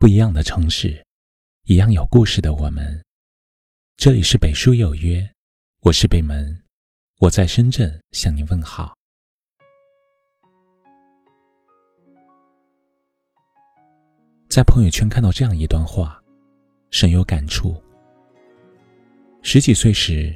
[0.00, 1.04] 不一样的城市，
[1.64, 3.04] 一样有故事的我们。
[3.98, 5.30] 这里是北书有约，
[5.82, 6.58] 我是北门，
[7.18, 8.96] 我在深圳向您问好。
[14.48, 16.18] 在朋友圈看到这样一段话，
[16.90, 17.76] 深有感触。
[19.42, 20.34] 十几岁时，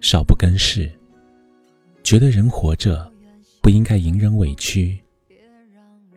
[0.00, 0.88] 少不更事，
[2.04, 3.12] 觉得人活着
[3.60, 4.96] 不应该隐忍委屈，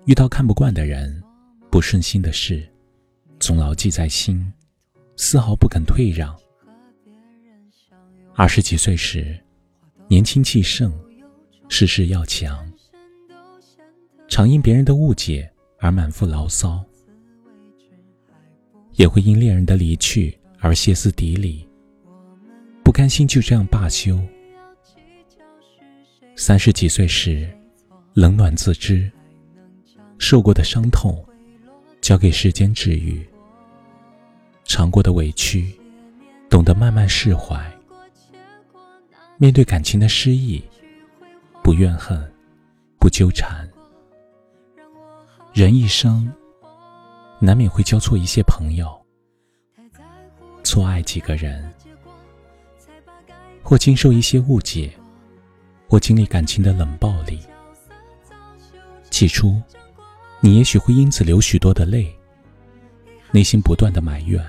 [0.06, 1.20] 遇到看不惯的人。
[1.72, 2.66] 不顺心的事，
[3.46, 4.52] 总牢记在心，
[5.18, 6.36] 丝毫不肯退让。
[8.34, 9.40] 二十几岁时，
[10.08, 10.92] 年轻气盛，
[11.70, 12.68] 事事要强，
[14.28, 15.48] 常因别人的误解
[15.78, 16.84] 而满腹牢骚，
[18.94, 21.70] 也会因恋人的离去而歇斯底里，
[22.84, 24.20] 不甘心就这样罢休。
[26.36, 27.48] 三十几岁时，
[28.16, 29.12] 冷暖自知，
[30.18, 31.24] 受过的伤痛。
[32.02, 33.28] 交给时间治愈，
[34.66, 35.74] 尝过的委屈，
[36.50, 37.72] 懂得慢慢释怀。
[39.38, 40.62] 面对感情的失意，
[41.64, 42.30] 不怨恨，
[43.00, 43.68] 不纠缠。
[45.54, 46.30] 人一生
[47.40, 48.94] 难免会交错一些朋友，
[50.64, 51.72] 错爱几个人，
[53.64, 54.94] 或经受一些误解，
[55.88, 57.40] 或经历感情的冷暴力。
[59.10, 59.62] 起初。
[60.42, 62.14] 你也许会因此流许多的泪，
[63.32, 64.46] 内心不断的埋怨，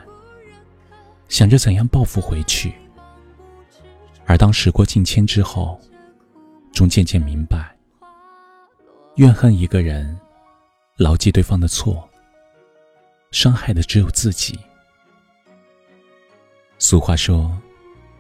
[1.29, 2.73] 想着怎样报复回去。
[4.25, 5.81] 而当时过境迁之后，
[6.73, 7.77] 终渐渐明白，
[9.17, 10.19] 怨恨一个人，
[10.97, 12.09] 牢记对方的错，
[13.31, 14.59] 伤害的只有自己。
[16.79, 17.57] 俗话说：“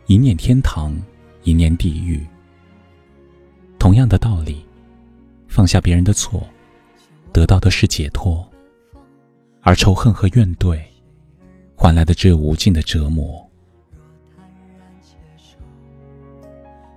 [0.06, 0.96] 一念天堂，
[1.42, 2.26] 一念地狱。”
[3.78, 4.64] 同样的道理，
[5.48, 6.46] 放下别人的错。
[7.32, 8.50] 得到的是解脱，
[9.60, 10.82] 而仇恨和怨怼，
[11.76, 13.46] 换来的只有无尽的折磨。
[13.94, 14.02] 若
[14.34, 15.56] 坦然接受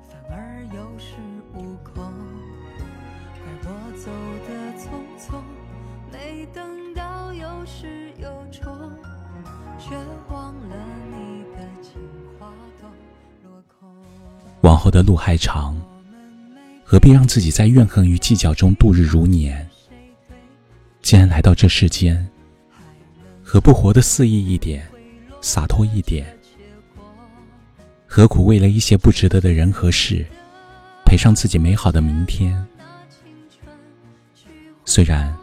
[0.10, 1.14] 反而有恃
[1.54, 2.04] 无恐怪
[3.66, 3.68] 我
[3.98, 4.10] 走
[4.48, 4.50] 的
[4.80, 4.90] 匆
[5.20, 5.42] 匆
[6.12, 8.66] 没等到有始有终
[9.78, 9.96] 却
[10.30, 10.76] 忘了
[11.12, 12.02] 你的情
[12.40, 12.88] 话都
[13.48, 13.90] 落空
[14.62, 15.80] 往后的路还长
[16.84, 19.70] 何必让自己在怨恨与计较中度日如年？
[21.02, 22.28] 既然来到这世间
[23.52, 24.88] 何不活得肆意一点，
[25.42, 26.38] 洒脱一点？
[28.06, 30.24] 何苦为了一些不值得的人和事，
[31.04, 32.64] 赔上自己美好的明天？
[34.86, 35.36] 虽然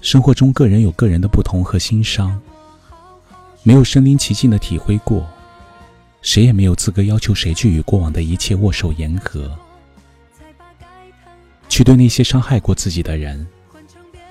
[0.00, 2.40] 生活中个人有个人的不同和心伤，
[3.64, 5.26] 没有身临其境的体会过，
[6.22, 9.50] 谁也没有资格要求谁去与过往的一切握手言和，
[11.68, 13.44] 去对那些伤害过自己的人。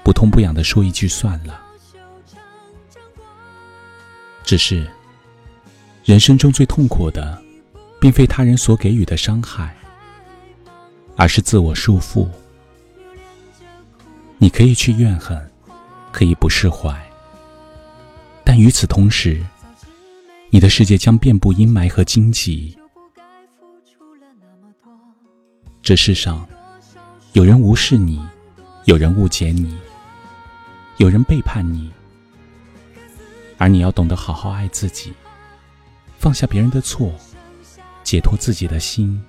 [0.05, 1.62] 不痛不痒的说一句算了。
[4.43, 4.85] 只是，
[6.03, 7.41] 人生中最痛苦的，
[7.99, 9.75] 并非他人所给予的伤害，
[11.15, 12.27] 而是自我束缚。
[14.37, 15.39] 你可以去怨恨，
[16.11, 17.01] 可以不释怀，
[18.43, 19.43] 但与此同时，
[20.49, 22.77] 你的世界将遍布阴霾和荆棘。
[25.81, 26.45] 这世上，
[27.31, 28.21] 有人无视你，
[28.85, 29.77] 有人误解你。
[30.97, 31.91] 有人背叛你，
[33.63, 35.13] 而你要懂得好好爱自己，
[36.17, 37.13] 放下别人的错，
[38.03, 39.23] 解脱自己的心，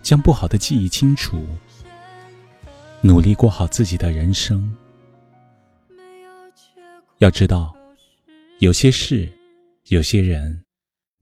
[0.00, 1.44] 将不好的记忆清除，
[3.00, 4.72] 努力过好自己的人生。
[7.18, 7.74] 要知道，
[8.60, 9.28] 有些事，
[9.88, 10.62] 有些人，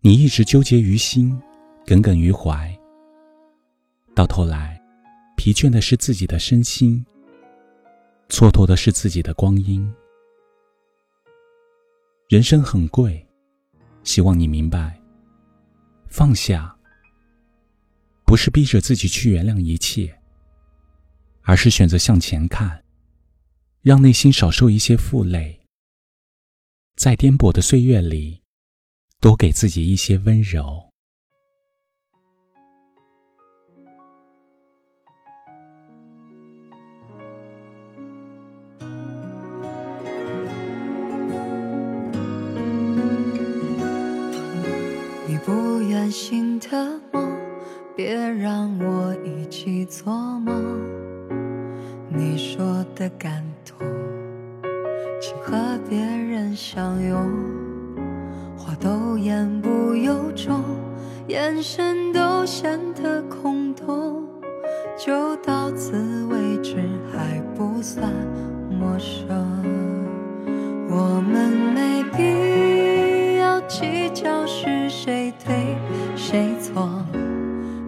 [0.02, 1.40] 你一直纠结于心，
[1.86, 2.78] 耿耿于怀，
[4.14, 4.78] 到头来，
[5.38, 7.02] 疲倦的是自己的身心。
[8.28, 9.90] 蹉跎的是自己的光阴。
[12.28, 13.26] 人生很贵，
[14.04, 15.00] 希望你明白。
[16.08, 16.76] 放下，
[18.26, 20.14] 不是逼着自己去原谅一切，
[21.40, 22.84] 而是选择向前看，
[23.80, 25.58] 让内心少受一些负累。
[26.96, 28.42] 在颠簸的岁月里，
[29.20, 30.87] 多给自己一些温柔。
[46.08, 46.68] 不愿醒的
[47.12, 47.36] 梦，
[47.94, 50.10] 别让我一起做
[50.40, 50.80] 梦。
[52.08, 53.86] 你说的感动，
[55.20, 57.30] 请和别人相拥。
[58.56, 60.64] 话都言不由衷，
[61.26, 64.26] 眼神都显得空洞。
[64.96, 68.10] 就到此为止，还不算
[68.70, 69.28] 陌生。
[70.88, 71.67] 我们
[73.80, 75.76] 计较是谁对
[76.16, 76.90] 谁错，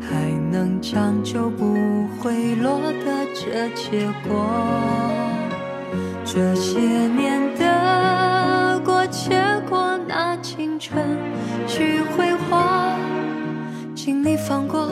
[0.00, 1.74] 还能将就不
[2.20, 4.46] 会落得这结果。
[6.24, 11.04] 这些年的过且过，拿青春
[11.66, 12.62] 去挥霍，
[13.96, 14.88] 请你放过，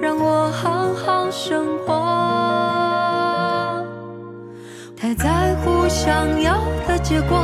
[0.00, 1.94] 让我好好生活。
[4.96, 7.38] 太在乎想要的结果，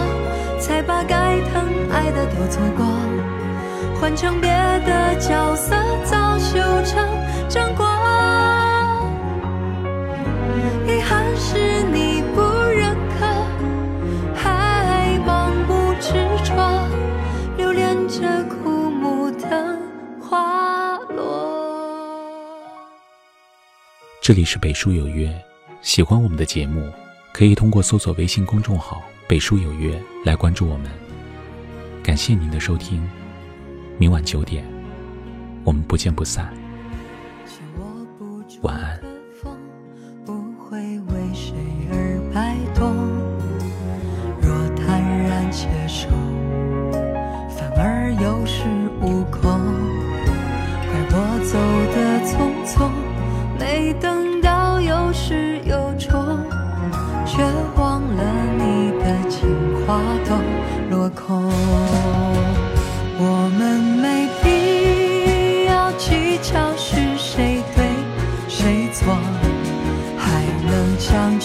[0.59, 1.74] 才把该疼。
[2.26, 2.85] 都错过。
[4.00, 5.75] 换成别的角色，
[6.05, 7.09] 早修成
[7.49, 7.85] 正果。
[10.87, 13.26] 遗憾是你不认可，
[14.35, 16.12] 还盲目执
[16.44, 16.55] 着，
[17.56, 19.79] 留恋着枯木的
[20.21, 22.69] 花落。
[24.21, 25.32] 这里是北书有约，
[25.81, 26.93] 喜欢我们的节目，
[27.32, 31.04] 可以通过搜索微信公众号“北书有约”来关注我们。
[32.05, 33.03] 感谢您的收听。
[33.99, 34.62] 明晚九点，
[35.65, 36.53] 我们不见不散。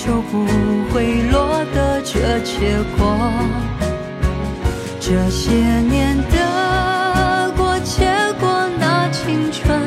[0.10, 0.44] 就不
[0.92, 3.16] 会落得这结果。
[5.00, 5.52] 这些
[5.82, 8.10] 年的过且
[8.40, 9.80] 过，拿青春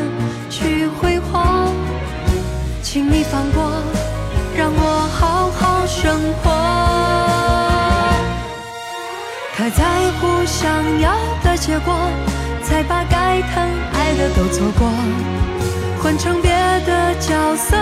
[0.49, 1.43] 去挥霍，
[2.85, 3.73] 请你放过，
[4.57, 6.53] 让我好好生活。
[9.57, 9.85] 太在
[10.21, 11.93] 乎想要的结果，
[12.63, 14.89] 才把该疼爱的都错过。
[16.01, 16.53] 换成别
[16.87, 17.77] 的角色，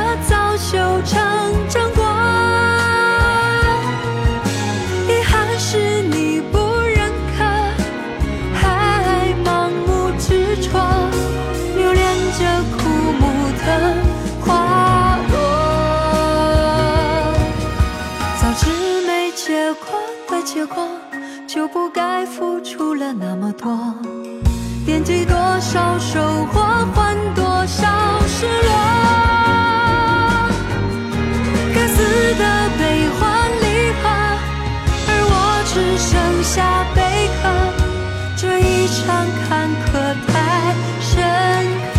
[22.27, 23.95] 付出了那么多，
[24.87, 26.61] 惦记多少收获，
[26.95, 27.87] 换多少
[28.27, 28.71] 失落。
[31.75, 31.97] 该死
[32.39, 33.65] 的悲欢离
[34.01, 34.09] 合，
[35.09, 35.35] 而我
[35.67, 36.11] 只剩
[36.43, 36.99] 下贝
[37.41, 37.43] 壳。
[38.37, 39.91] 这一场坎坷
[40.27, 40.33] 太
[41.01, 41.13] 深
[41.95, 41.99] 刻，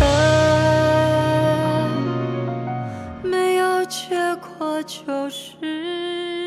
[3.22, 4.00] 没有结
[4.36, 6.41] 果就是。